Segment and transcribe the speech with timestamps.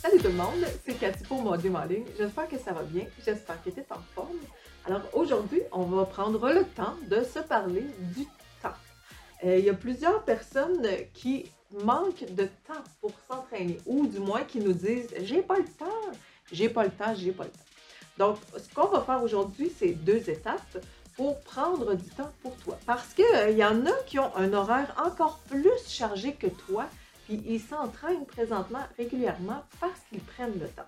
[0.00, 2.06] Salut tout le monde, c'est Cathy pour mon en.
[2.16, 4.38] J'espère que ça va bien, j'espère que tu es en forme.
[4.86, 8.24] Alors aujourd'hui, on va prendre le temps de se parler du
[8.62, 8.72] temps.
[9.44, 11.50] Euh, il y a plusieurs personnes qui
[11.84, 16.16] manquent de temps pour s'entraîner ou du moins qui nous disent j'ai pas le temps,
[16.50, 17.58] j'ai pas le temps, j'ai pas le temps.
[18.16, 20.78] Donc, ce qu'on va faire aujourd'hui, c'est deux étapes
[21.14, 22.78] pour prendre du temps pour toi.
[22.86, 26.86] Parce qu'il euh, y en a qui ont un horaire encore plus chargé que toi,
[27.30, 30.86] ils s'entraînent présentement régulièrement parce qu'ils prennent le temps.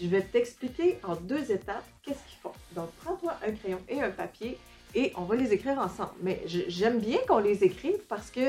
[0.00, 2.52] Je vais t'expliquer en deux étapes qu'est-ce qu'ils font.
[2.74, 4.58] Donc, prends-toi un crayon et un papier
[4.94, 6.12] et on va les écrire ensemble.
[6.22, 8.40] Mais j'aime bien qu'on les écrive parce que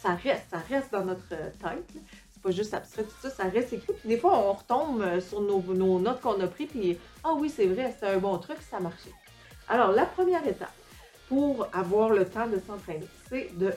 [0.00, 1.92] ça reste, ça reste dans notre tête.
[2.32, 3.92] C'est pas juste abstrait, tout ça, ça reste écrit.
[3.92, 7.50] Puis des fois, on retombe sur nos, nos notes qu'on a prises, puis ah oui,
[7.50, 9.12] c'est vrai, c'est un bon truc, ça marchait.
[9.68, 10.72] Alors, la première étape
[11.28, 13.72] pour avoir le temps de s'entraîner, c'est de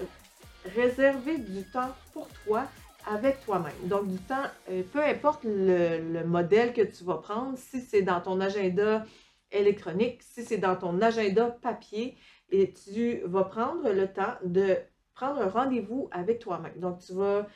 [0.76, 2.66] réserver du temps pour toi
[3.08, 3.74] avec toi-même.
[3.84, 8.22] Donc, du temps, euh, peu importe le, modèle que tu vas prendre, si c'est dans
[8.22, 9.06] ton agenda
[9.52, 12.18] électronique, si c'est dans ton agenda papier,
[12.50, 14.78] et tu vas prendre le temps de
[15.14, 16.78] prendre un rendez-vous avec toi-même.
[16.78, 17.48] Donc, tu vas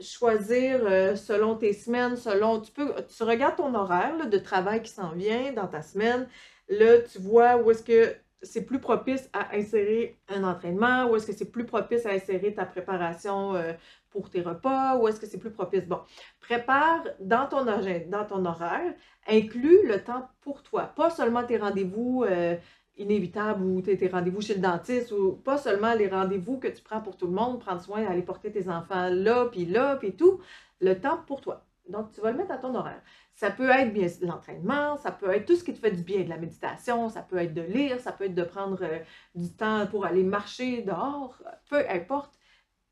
[0.00, 4.90] choisir euh, selon tes semaines, selon, tu peux, tu regardes ton horaire de travail qui
[4.90, 6.28] s'en vient dans ta semaine.
[6.68, 11.26] Là, tu vois où est-ce que c'est plus propice à insérer un entraînement, où est-ce
[11.26, 13.72] que c'est plus propice à insérer ta préparation euh,
[14.10, 15.86] pour tes repas, ou est-ce que c'est plus propice?
[15.86, 16.00] Bon,
[16.40, 18.94] prépare dans ton, dans ton horaire,
[19.26, 22.56] inclus le temps pour toi, pas seulement tes rendez-vous euh,
[22.96, 26.82] inévitables ou tes, tes rendez-vous chez le dentiste, ou pas seulement les rendez-vous que tu
[26.82, 30.14] prends pour tout le monde, prendre soin d'aller porter tes enfants là, puis là, puis
[30.16, 30.40] tout,
[30.80, 31.67] le temps pour toi.
[31.88, 33.02] Donc, tu vas le mettre à ton horaire.
[33.34, 36.22] Ça peut être bien l'entraînement, ça peut être tout ce qui te fait du bien,
[36.22, 38.98] de la méditation, ça peut être de lire, ça peut être de prendre euh,
[39.34, 42.38] du temps pour aller marcher dehors, peu importe.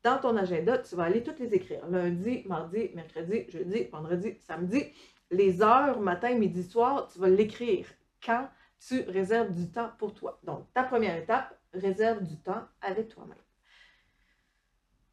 [0.03, 1.85] Dans ton agenda, tu vas aller toutes les écrire.
[1.89, 4.85] Lundi, mardi, mercredi, jeudi, vendredi, samedi.
[5.31, 7.87] Les heures, matin, midi, soir, tu vas l'écrire
[8.23, 8.47] quand
[8.79, 10.39] tu réserves du temps pour toi.
[10.43, 13.46] Donc, ta première étape, réserve du temps avec toi-même.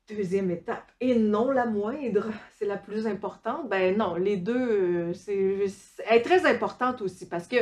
[0.06, 2.26] Deuxième étape, et non la moindre,
[2.58, 3.70] c'est la plus importante.
[3.70, 7.56] Ben non, les deux, euh, c'est, très importante aussi parce que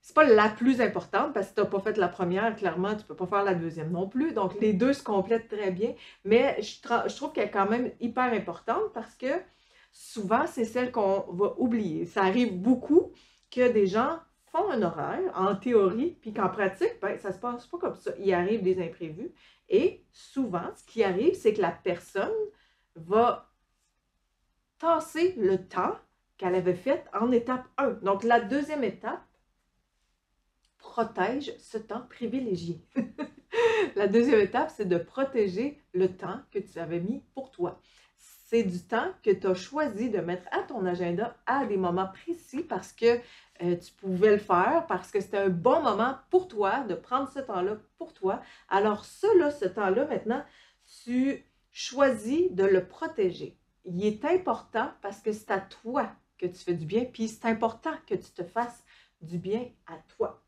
[0.00, 3.04] c'est pas la plus importante parce que tu n'as pas fait la première, clairement, tu
[3.04, 4.32] peux pas faire la deuxième non plus.
[4.32, 8.32] Donc, les deux se complètent très bien, mais je trouve qu'elle est quand même hyper
[8.32, 9.42] importante parce que
[9.90, 12.06] souvent, c'est celle qu'on va oublier.
[12.06, 13.10] Ça arrive beaucoup
[13.50, 14.18] que des gens
[14.52, 18.12] font un horaire en théorie, puis qu'en pratique, ben, ça se passe pas comme ça.
[18.18, 19.32] Il arrive des imprévus.
[19.68, 22.32] Et souvent, ce qui arrive, c'est que la personne
[22.96, 23.50] va
[24.78, 25.96] tasser le temps
[26.36, 27.90] qu'elle avait fait en étape 1.
[28.02, 29.24] Donc, la deuxième étape
[30.78, 32.80] protège ce temps privilégié.
[33.96, 37.80] la deuxième étape, c'est de protéger le temps que tu avais mis pour toi.
[38.50, 42.08] C'est du temps que tu as choisi de mettre à ton agenda à des moments
[42.08, 43.20] précis parce que
[43.62, 47.28] euh, tu pouvais le faire parce que c'était un bon moment pour toi de prendre
[47.28, 48.40] ce temps-là pour toi.
[48.70, 50.42] Alors, cela, ce temps-là, maintenant,
[51.04, 53.58] tu choisis de le protéger.
[53.84, 57.44] Il est important parce que c'est à toi que tu fais du bien, puis c'est
[57.44, 58.82] important que tu te fasses
[59.20, 60.42] du bien à toi.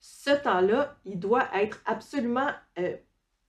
[0.00, 2.96] Ce temps-là, il doit être absolument euh,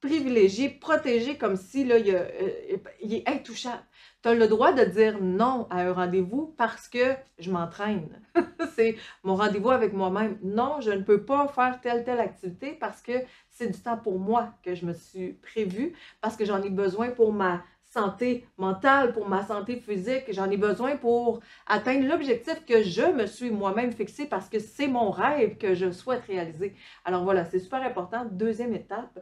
[0.06, 3.84] privilégié, protégé comme si là, il, euh, est intouchable.
[4.22, 8.22] Tu as le droit de dire non à un rendez-vous parce que je m'entraîne.
[8.76, 10.38] c'est mon rendez-vous avec moi-même.
[10.44, 13.14] Non, je ne peux pas faire telle, telle activité parce que
[13.50, 17.10] c'est du temps pour moi que je me suis prévu, parce que j'en ai besoin
[17.10, 17.64] pour ma
[17.96, 23.26] santé mentale, pour ma santé physique, j'en ai besoin pour atteindre l'objectif que je me
[23.26, 26.76] suis moi-même fixé parce que c'est mon rêve que je souhaite réaliser.
[27.06, 28.26] Alors voilà, c'est super important.
[28.30, 29.18] Deuxième étape,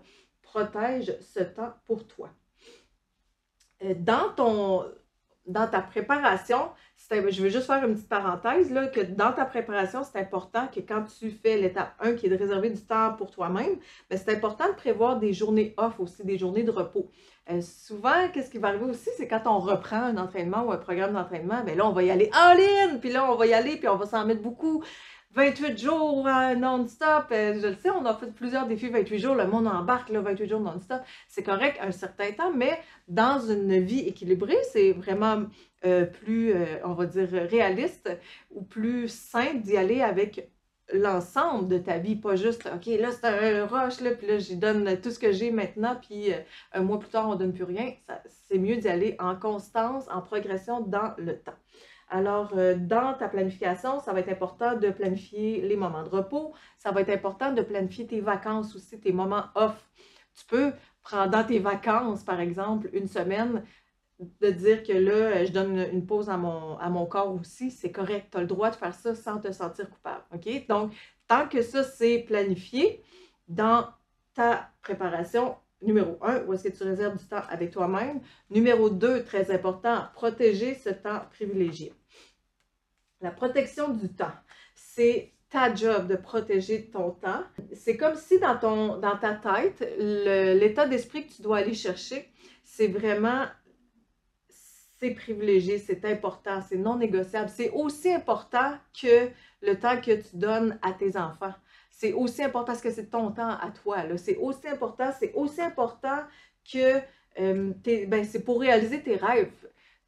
[0.54, 2.30] protège ce temps pour toi.
[3.84, 4.86] Euh, dans ton,
[5.48, 6.70] dans ta préparation,
[7.12, 10.80] je veux juste faire une petite parenthèse, là, que dans ta préparation, c'est important que
[10.80, 13.78] quand tu fais l'étape 1, qui est de réserver du temps pour toi-même,
[14.10, 17.10] c'est important de prévoir des journées off aussi, des journées de repos.
[17.50, 20.78] Euh, souvent, qu'est-ce qui va arriver aussi, c'est quand on reprend un entraînement ou un
[20.78, 23.54] programme d'entraînement, ben là, on va y aller en ligne, puis là, on va y
[23.54, 24.84] aller, puis on va s'en mettre beaucoup.
[25.36, 27.26] 28 jours euh, non-stop.
[27.32, 29.36] Euh, je le sais, on a fait plusieurs défis 28 jours.
[29.36, 31.02] Le monde embarque, là, 28 jours non-stop.
[31.28, 35.44] C'est correct un certain temps, mais dans une vie équilibrée, c'est vraiment
[35.86, 36.54] euh, plus,
[36.84, 38.10] on va dire, réaliste
[38.52, 40.50] ou plus simple d'y aller avec
[40.94, 44.58] l'ensemble de ta vie, pas juste, OK, là, c'est un rush, là, puis là, j'y
[44.58, 46.32] donne tout ce que j'ai maintenant, puis
[46.74, 47.94] un mois plus tard, on donne plus rien.
[48.28, 51.56] C'est mieux d'y aller en constance, en progression dans le temps.
[52.14, 56.54] Alors, euh, dans ta planification, ça va être important de planifier les moments de repos.
[56.78, 59.90] Ça va être important de planifier tes vacances aussi, tes moments off.
[60.36, 63.64] Tu peux prendre dans tes vacances, par exemple, une semaine,
[64.20, 67.92] de dire que là, je donne une pause à mon, à mon corps aussi, c'est
[67.92, 68.28] correct.
[68.32, 70.24] Tu as le droit de faire ça sans te sentir coupable.
[70.36, 70.68] OK?
[70.68, 70.94] Donc,
[71.28, 73.02] tant que ça, c'est planifié
[73.48, 73.88] dans
[74.36, 78.22] ta préparation, numéro un, où est-ce que tu réserves du temps avec toi-même?
[78.50, 81.94] Numéro deux, très important, protéger ce temps privilégié.
[83.22, 84.34] La protection du temps,
[84.76, 87.44] c'est ta job de protéger ton temps.
[87.74, 92.28] C'est comme si dans, ton, dans ta tête, l'état d'esprit que tu dois aller chercher,
[92.64, 93.46] c'est vraiment,
[94.50, 97.50] c'est privilégié, c'est important, c'est non négociable.
[97.54, 99.30] C'est aussi important que
[99.62, 101.54] le temps que tu donnes à tes enfants.
[101.96, 104.00] C'est aussi important parce que c'est ton temps à toi.
[104.18, 106.24] C'est aussi important, c'est aussi important
[106.70, 107.00] que
[107.40, 107.72] euh,
[108.08, 109.54] ben, c'est pour réaliser tes rêves.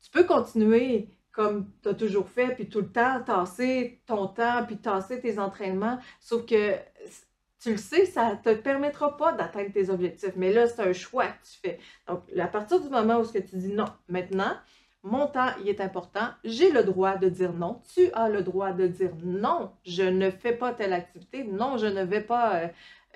[0.01, 4.65] Tu peux continuer comme tu as toujours fait, puis tout le temps tasser ton temps,
[4.65, 5.99] puis tasser tes entraînements.
[6.19, 6.75] Sauf que
[7.59, 10.33] tu le sais, ça ne te permettra pas d'atteindre tes objectifs.
[10.35, 11.79] Mais là, c'est un choix que tu fais.
[12.07, 14.55] Donc, à partir du moment où ce que tu dis non, maintenant,
[15.05, 17.79] mon temps, il est important, j'ai le droit de dire non.
[17.93, 21.85] Tu as le droit de dire non, je ne fais pas telle activité, non, je
[21.85, 22.67] ne vais pas euh,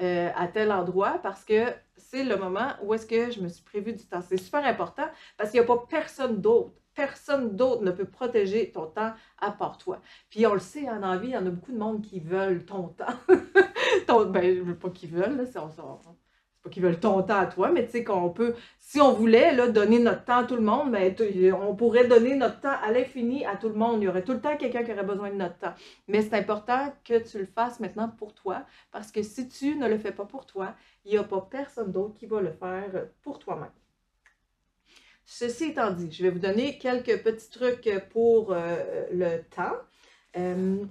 [0.01, 3.63] euh, à tel endroit parce que c'est le moment où est-ce que je me suis
[3.63, 4.21] prévu du temps.
[4.21, 8.71] C'est super important parce qu'il n'y a pas personne d'autre personne d'autre ne peut protéger
[8.71, 10.01] ton temps à part toi.
[10.29, 12.19] Puis on le sait, en hein, vie, il y en a beaucoup de monde qui
[12.19, 12.87] veulent ton
[14.07, 14.25] temps.
[14.25, 15.59] ben, veux pas qu'ils veulent, c'est
[16.63, 19.53] pas qu'ils veulent ton temps à toi, mais tu sais qu'on peut, si on voulait
[19.55, 22.75] là, donner notre temps à tout le monde, mais ben, on pourrait donner notre temps
[22.83, 24.01] à l'infini à tout le monde.
[24.01, 25.73] Il y aurait tout le temps quelqu'un qui aurait besoin de notre temps.
[26.07, 29.87] Mais c'est important que tu le fasses maintenant pour toi, parce que si tu ne
[29.87, 30.75] le fais pas pour toi,
[31.05, 33.71] il n'y a pas personne d'autre qui va le faire pour toi-même.
[35.25, 39.75] Ceci étant dit, je vais vous donner quelques petits trucs pour euh, le temps.
[40.35, 40.83] Euh,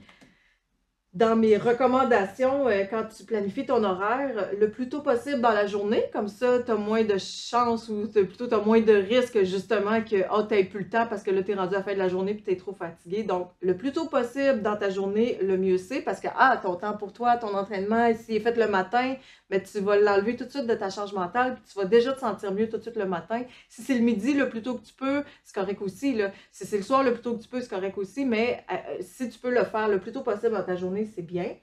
[1.18, 5.66] dans mes recommandations, euh, quand tu planifies ton horaire, le plus tôt possible dans la
[5.66, 9.42] journée, comme ça, tu as moins de chances ou plutôt tu as moins de risques
[9.42, 11.84] justement que oh, tu plus le temps parce que là, tu es rendu à la
[11.84, 13.24] fin de la journée et tu es trop fatigué.
[13.24, 16.76] Donc, le plus tôt possible dans ta journée, le mieux c'est parce que ah, ton
[16.76, 19.16] temps pour toi, ton entraînement, s'il est fait le matin,
[19.50, 22.12] mais tu vas l'enlever tout de suite de ta charge mentale, puis tu vas déjà
[22.12, 23.42] te sentir mieux tout de suite le matin.
[23.68, 26.14] Si c'est le midi le plus tôt que tu peux, c'est correct aussi.
[26.14, 26.30] Là.
[26.52, 28.98] Si c'est le soir le plus tôt que tu peux, c'est correct aussi, mais euh,
[29.00, 31.54] si tu peux le faire le plus tôt possible dans ta journée, c'est bien.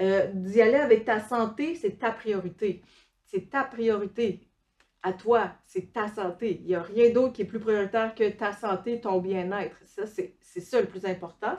[0.00, 2.82] Euh, d'y aller avec ta santé, c'est ta priorité.
[3.26, 4.48] C'est ta priorité
[5.02, 6.58] à toi, c'est ta santé.
[6.60, 9.76] Il n'y a rien d'autre qui est plus prioritaire que ta santé, ton bien-être.
[9.86, 11.58] Ça, c'est ça le plus important.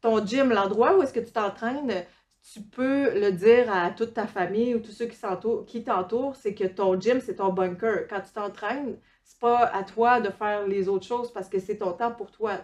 [0.00, 2.04] ton gym, l'endroit où est-ce que tu t'entraînes,
[2.52, 6.64] tu peux le dire à toute ta famille ou tous ceux qui t'entourent, c'est que
[6.64, 8.06] ton gym, c'est ton bunker.
[8.08, 11.76] Quand tu t'entraînes, c'est pas à toi de faire les autres choses parce que c'est
[11.76, 12.58] ton temps pour toi.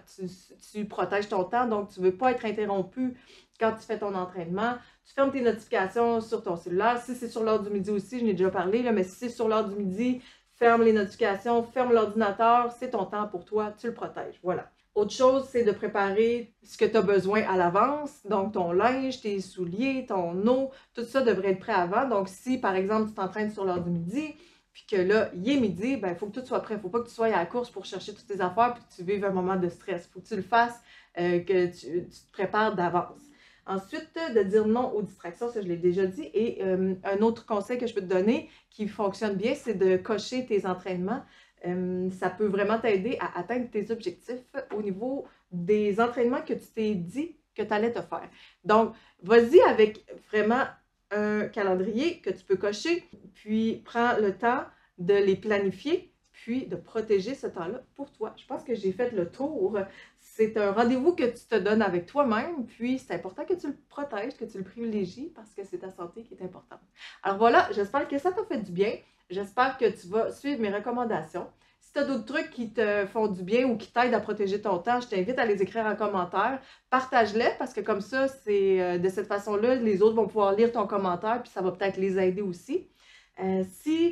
[0.72, 3.14] Tu, protèges ton temps, donc tu veux pas être interrompu
[3.58, 4.74] quand tu fais ton entraînement.
[5.06, 7.00] Tu fermes tes notifications sur ton cellulaire.
[7.04, 9.28] Si c'est sur l'heure du midi aussi, je n'ai déjà parlé, là, mais si c'est
[9.28, 10.22] sur l'heure du midi,
[10.52, 14.38] ferme les notifications, ferme l'ordinateur, c'est ton temps pour toi, tu le protèges.
[14.42, 14.70] Voilà.
[14.94, 18.24] Autre chose, c'est de préparer ce que tu as besoin à l'avance.
[18.26, 22.08] Donc, ton linge, tes souliers, ton eau, tout ça devrait être prêt avant.
[22.08, 24.36] Donc, si, par exemple, tu t'entraînes sur l'heure du midi,
[24.72, 26.74] puis que là, il est midi, il ben, faut que tout soit prêt.
[26.74, 28.74] Il ne faut pas que tu sois à la course pour chercher toutes tes affaires
[28.74, 30.08] puis que tu vives un moment de stress.
[30.08, 30.80] Il faut que tu le fasses,
[31.18, 33.20] euh, que tu, te prépares d'avance.
[33.66, 36.30] Ensuite, de dire non aux distractions, ça je l'ai déjà dit.
[36.34, 39.96] Et euh, un autre conseil que je peux te donner qui fonctionne bien, c'est de
[39.96, 41.22] cocher tes entraînements.
[41.66, 46.66] Euh, ça peut vraiment t'aider à atteindre tes objectifs au niveau des entraînements que tu
[46.74, 48.28] t'es dit que tu allais te faire.
[48.64, 50.64] Donc, vas-y avec vraiment
[51.10, 53.04] un calendrier que tu peux cocher,
[53.34, 54.64] puis prends le temps
[54.98, 58.34] de les planifier, puis de protéger ce temps-là pour toi.
[58.36, 59.78] Je pense que j'ai fait le tour.
[60.36, 63.76] C'est un rendez-vous que tu te donnes avec toi-même, puis c'est important que tu le
[63.88, 66.80] protèges, que tu le privilégies parce que c'est ta santé qui est importante.
[67.22, 68.94] Alors voilà, j'espère que ça t'a fait du bien.
[69.30, 71.46] J'espère que tu vas suivre mes recommandations.
[71.78, 74.60] Si tu as d'autres trucs qui te font du bien ou qui t'aident à protéger
[74.60, 76.58] ton temps, je t'invite à les écrire en commentaire.
[76.90, 80.72] Partage-les parce que comme ça, c'est euh, de cette façon-là, les autres vont pouvoir lire
[80.72, 82.88] ton commentaire puis ça va peut-être les aider aussi.
[83.40, 84.03] Euh, si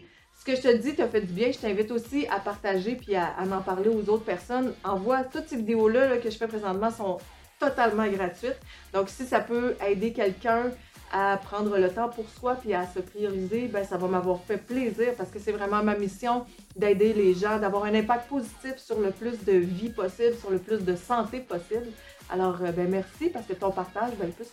[0.42, 3.14] ce que je te dis t'a fait du bien, je t'invite aussi à partager puis
[3.14, 4.74] à, à, en parler aux autres personnes.
[4.82, 7.18] Envoie toutes ces vidéos-là que je fais présentement sont
[7.60, 8.58] totalement gratuites.
[8.92, 10.72] Donc si ça peut aider quelqu'un
[11.12, 14.56] à prendre le temps pour soi puis à se prioriser, ben, ça va m'avoir fait
[14.56, 16.44] plaisir parce que c'est vraiment ma mission
[16.74, 20.58] d'aider les gens, d'avoir un impact positif sur le plus de vie possible, sur le
[20.58, 21.86] plus de santé possible.
[22.30, 24.50] Alors, euh, ben, merci parce que ton partage, ben, il peut se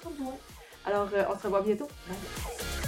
[0.86, 1.88] Alors, euh, on se revoit bientôt.
[2.08, 2.79] Bye.